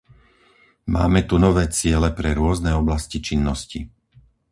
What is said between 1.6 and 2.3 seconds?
ciele pre